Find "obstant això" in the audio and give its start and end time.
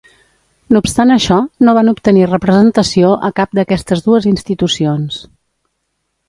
0.83-1.35